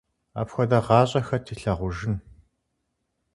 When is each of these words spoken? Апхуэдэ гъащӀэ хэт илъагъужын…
Апхуэдэ 0.39 0.79
гъащӀэ 0.85 1.21
хэт 1.27 1.45
илъагъужын… 1.53 2.15